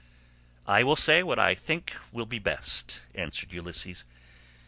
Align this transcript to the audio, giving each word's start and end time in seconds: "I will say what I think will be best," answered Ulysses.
"I 0.65 0.81
will 0.83 0.95
say 0.95 1.21
what 1.21 1.37
I 1.37 1.53
think 1.53 1.95
will 2.11 2.25
be 2.25 2.39
best," 2.39 3.01
answered 3.13 3.51
Ulysses. 3.53 4.03